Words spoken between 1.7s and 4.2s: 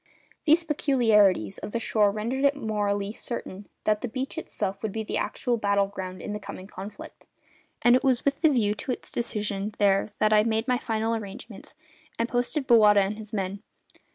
the shore rendered it morally certain that the